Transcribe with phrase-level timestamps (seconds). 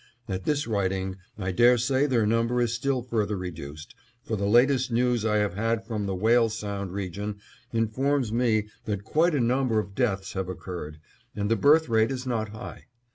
[0.27, 3.93] At this writing I dare say their number is still further reduced,
[4.23, 7.39] for the latest news I have had from the Whale Sound region
[7.71, 10.97] informs me that quite a number of deaths have occurred,
[11.35, 12.85] and the birth rate is not high.